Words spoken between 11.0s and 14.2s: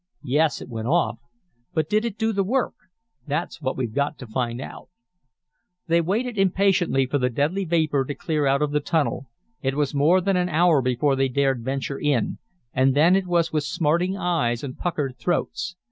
they dared venture in, and then it was with smarting